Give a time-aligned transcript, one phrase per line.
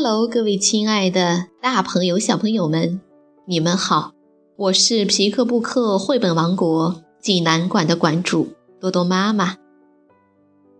[0.00, 3.00] Hello，各位亲爱的大朋友、小朋友们，
[3.46, 4.12] 你们好！
[4.54, 9.56] 我是皮克布克绘本王国济南馆的馆主多多妈妈。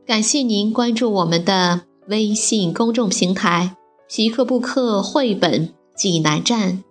[0.07, 3.75] 感谢您关注我们的微信公众平台
[4.09, 6.85] “皮克布克绘本济南站”。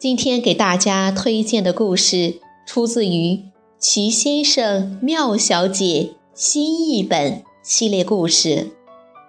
[0.00, 3.34] 今天给大家推荐的故事出自于
[3.78, 8.70] 《齐先生妙小姐》新译本系列故事。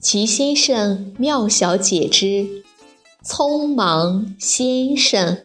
[0.00, 2.62] 齐先生、妙小姐之
[3.24, 5.44] 匆忙先生，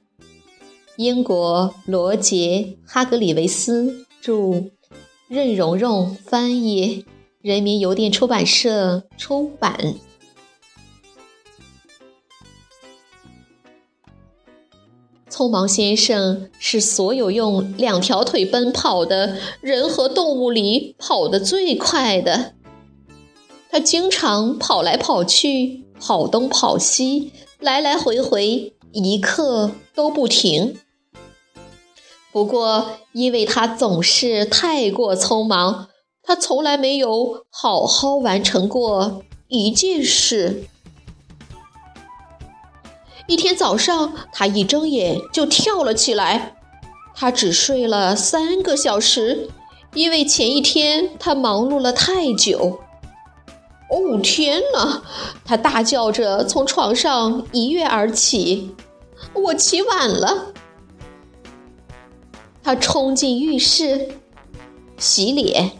[0.96, 4.70] 英国罗杰·哈格里维斯著，
[5.28, 7.04] 任蓉蓉翻译，
[7.42, 9.96] 人民邮电出版社出版。
[15.31, 22.54] 匆忙先生是所有用两条腿奔跑的人和动物里跑得最快的。
[23.74, 30.78] 他经常跑来跑去，跑东跑西，来来回回，一刻都不停。
[32.32, 35.88] 不过，因为他总是太过匆忙，
[36.22, 40.66] 他从来没有好好完成过一件事。
[43.26, 46.58] 一天早上，他一睁眼就跳了起来。
[47.16, 49.50] 他只睡了三个小时，
[49.96, 52.83] 因为前一天他忙碌了太久。
[53.94, 55.04] 哦天哪！
[55.46, 58.76] 他大叫着从床上一跃而起。
[59.34, 60.48] 我起晚了。
[62.64, 64.14] 他冲进浴室
[64.98, 65.72] 洗脸，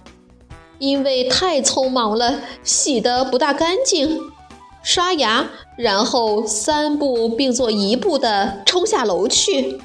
[0.78, 4.20] 因为太匆忙了，洗得不大干净。
[4.84, 9.82] 刷牙，然后三步并作一步地冲下楼去。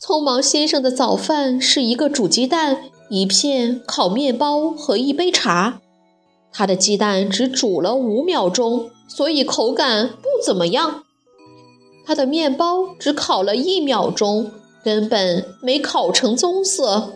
[0.00, 5.80] 匆忙先生的早饭是一个煮鸡蛋、一片烤面包和一杯茶。
[6.56, 11.02] 他的鸡蛋只煮了五秒钟，所以口感不怎么样。
[12.06, 14.52] 他的面包只烤了一秒钟，
[14.84, 17.14] 根本没烤成棕色。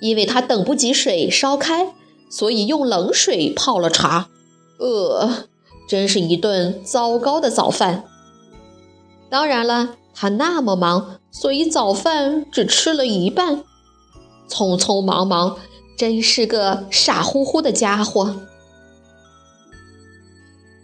[0.00, 1.92] 因为他等不及水烧开，
[2.30, 4.28] 所以用冷水泡了茶。
[4.78, 5.46] 呃，
[5.88, 8.04] 真是一顿糟糕的早饭。
[9.28, 13.64] 当然了，他那么忙，所以早饭只吃了一半，
[14.48, 15.56] 匆匆忙忙。
[16.02, 18.34] 真是个傻乎乎的家伙。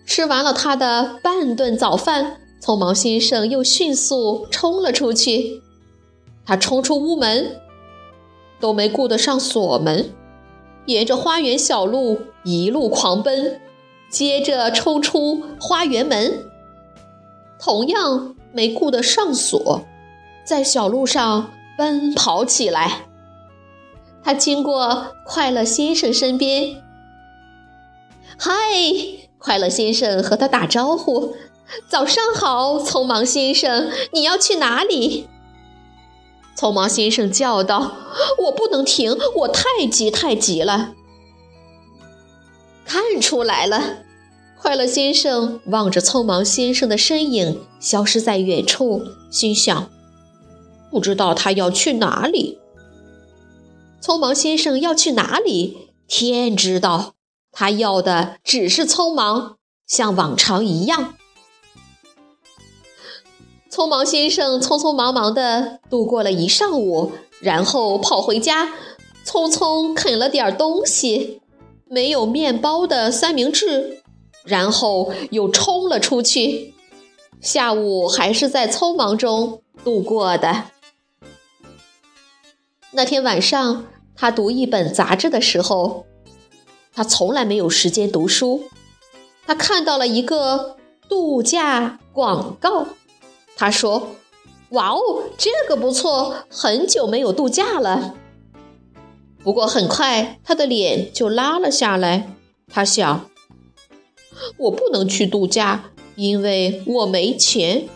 [0.06, 5.60] 吃完了他的半顿早饭，匆忙先生又迅速冲了出去。
[6.46, 7.56] 他冲出屋门，
[8.60, 10.14] 都没顾得上锁门，
[10.86, 13.60] 沿着花园小路一路狂奔，
[14.08, 16.44] 接着冲出花园门，
[17.58, 19.82] 同样没顾得上锁，
[20.44, 23.06] 在小路上奔跑起来。
[24.24, 26.82] 他经过快乐先生身边，
[28.36, 28.52] 嗨，
[29.38, 31.34] 快乐先生和他打招呼
[31.88, 35.28] ：“早上好，匆忙先生，你要去哪里？”
[36.58, 37.92] 匆忙先生叫道
[38.44, 40.94] ：“我不能停，我太急太急了。”
[42.84, 43.98] 看出来了，
[44.60, 49.88] 快乐先生望着匆忙先生的身影消失在远处，心想
[50.90, 52.58] ：“不知道他要去哪里。”
[54.00, 55.90] 匆忙先生要去哪里？
[56.06, 57.14] 天知道。
[57.50, 59.56] 他要的只是匆忙，
[59.86, 61.14] 像往常一样。
[63.70, 68.74] 匆忙先生匆匆忙忙地度过了一上午，然后跑回家，
[69.24, 71.40] 匆匆啃了点东西，
[71.86, 74.02] 没有面包的三明治，
[74.44, 76.74] 然后又冲了出去。
[77.40, 80.64] 下午还是在匆忙中度过的。
[82.90, 83.86] 那天晚上，
[84.16, 86.06] 他读一本杂志的时候，
[86.92, 88.64] 他从来没有时间读书。
[89.46, 90.76] 他看到了一个
[91.08, 92.86] 度假广告，
[93.56, 94.14] 他说
[94.70, 98.14] ：“哇哦，这个不错，很久没有度假了。”
[99.44, 102.34] 不过很快，他的脸就拉了下来。
[102.70, 103.30] 他想
[104.58, 107.88] ：“我不能去度假，因为我没钱。”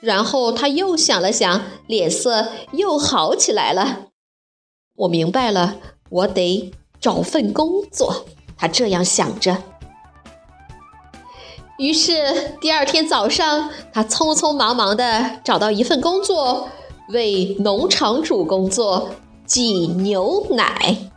[0.00, 4.06] 然后他又想了想，脸色又好起来了。
[4.96, 5.76] 我明白了，
[6.10, 8.26] 我得找份工作。
[8.56, 9.56] 他这样想着。
[11.78, 16.68] 于是第二天早上，他匆匆忙忙地找到一份工作，
[17.10, 19.10] 为农场主工作，
[19.46, 21.10] 挤牛奶。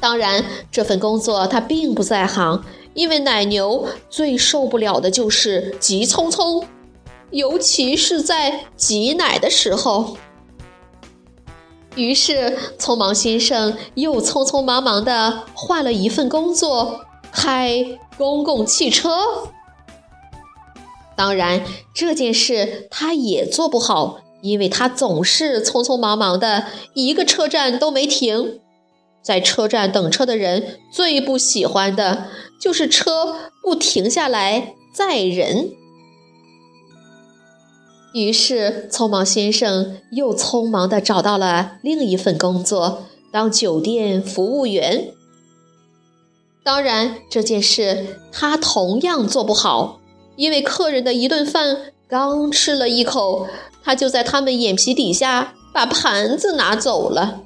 [0.00, 6.64] 当然，这份工作他并不在行，因为奶牛最受不了的就是急匆匆，
[7.34, 10.16] 尤其是在挤奶的时候。
[11.96, 19.18] 于是，匆忙先生又匆匆忙忙地换了一份工作，开公共汽车。
[21.16, 28.60] 当然，这件事他也做不好，因为他总是匆匆忙忙的，一个车站都没停。
[29.22, 32.26] 在车站等车的人最不喜欢的
[32.60, 35.72] 就是车不停下来载人。
[38.14, 45.12] 于是，匆忙先生又匆忙地找到了另一份工作，当酒店服务员。
[46.62, 49.98] 当然，这件事他同样做不好，
[50.36, 53.48] 因为客人的一顿饭刚吃了一口，
[53.82, 57.40] 他就在他们眼皮底下把盘子拿走了。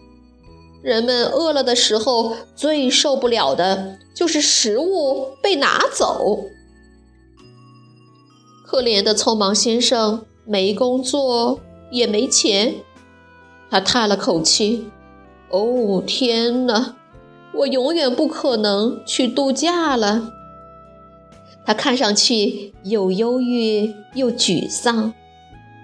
[0.82, 6.40] 人们饿了的时候，最受不了的就是食物被拿走。
[8.66, 10.26] 可怜的匆忙先生。
[10.48, 11.60] 没工作
[11.90, 12.76] 也没钱，
[13.70, 14.88] 他叹了口气
[15.52, 16.94] ：“哦，天哪，
[17.52, 20.32] 我永远不可能去度假了。”
[21.66, 25.12] 他看上去又忧郁又沮丧。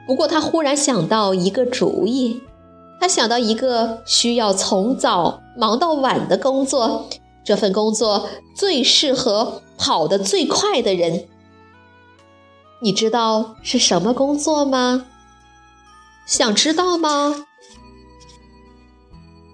[0.07, 2.41] 不过，他忽然想到一个主意，
[2.99, 7.07] 他想到一个需要从早忙到晚的工作，
[7.45, 11.27] 这份工作最适合跑得最快的人。
[12.85, 15.07] 你知道是什么工作吗？
[16.27, 17.47] 想知道吗？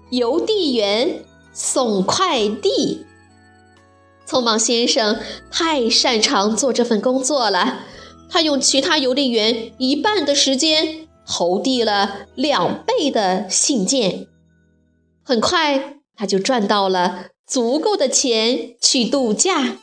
[0.09, 1.23] 邮递员
[1.53, 3.05] 送快递。
[4.27, 5.17] 匆忙先生
[5.49, 7.85] 太擅长做这份工作了，
[8.29, 14.27] 他用其他邮递员一半的时间投递了两倍的信件。
[15.23, 19.77] 很快，他就赚到了足够的钱去度假。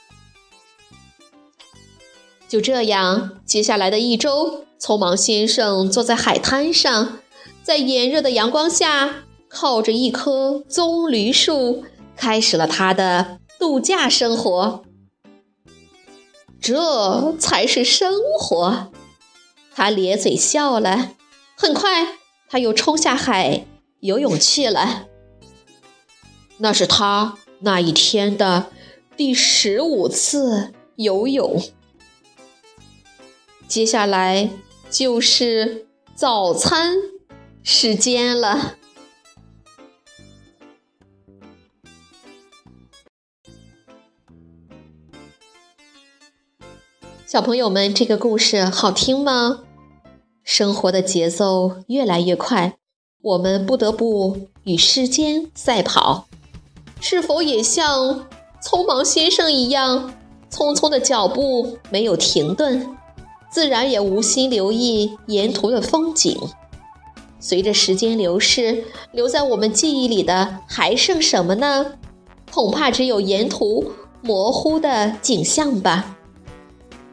[2.48, 7.18] 就这样，接下来的一周，匆忙先生坐在海滩上，
[7.62, 11.84] 在炎热的阳光下，靠着一棵棕榈树，
[12.16, 14.82] 开始了他的度假生活。
[16.58, 18.90] 这才是生活，
[19.74, 21.12] 他咧嘴笑了。
[21.54, 22.18] 很快，
[22.48, 23.66] 他又冲下海
[24.00, 25.06] 游泳去了。
[26.56, 28.70] 那是他那一天的
[29.16, 31.62] 第十五次游泳。
[33.68, 34.48] 接下来
[34.88, 36.96] 就是早餐
[37.62, 38.76] 时间了，
[47.26, 49.64] 小朋友们，这个故事好听吗？
[50.42, 52.78] 生活的节奏越来越快，
[53.20, 56.26] 我们不得不与时间赛跑，
[57.02, 58.26] 是否也像
[58.62, 60.14] 匆忙先生一样，
[60.50, 62.97] 匆匆的脚步没有停顿？
[63.50, 66.38] 自然也无心留意沿途的风景。
[67.40, 71.92] 随着时间流逝，留在我们记忆里的还剩什么呢？
[72.52, 76.16] 恐怕只有沿途模糊的景象吧。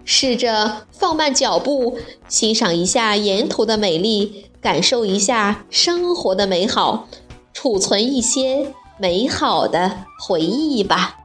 [0.03, 7.07] 试着放慢脚步，欣赏一下沿途的美丽，感受一下生活的美好，
[7.53, 11.24] 储存一些美好的回忆吧。